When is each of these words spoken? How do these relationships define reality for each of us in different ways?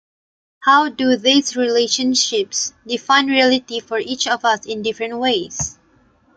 How 0.63 0.89
do 0.89 1.15
these 1.15 1.55
relationships 1.55 2.73
define 2.87 3.27
reality 3.27 3.79
for 3.79 3.99
each 3.99 4.25
of 4.25 4.43
us 4.43 4.65
in 4.65 4.81
different 4.81 5.19
ways? 5.19 5.77